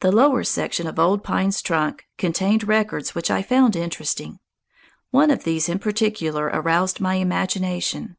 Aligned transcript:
The 0.00 0.10
lower 0.10 0.42
section 0.42 0.88
of 0.88 0.98
Old 0.98 1.22
Pine's 1.22 1.62
trunk 1.62 2.04
contained 2.18 2.66
records 2.66 3.14
which 3.14 3.30
I 3.30 3.42
found 3.42 3.76
interesting. 3.76 4.40
One 5.12 5.30
of 5.30 5.44
these 5.44 5.68
in 5.68 5.78
particular 5.78 6.46
aroused 6.46 6.98
my 7.00 7.14
imagination. 7.14 8.16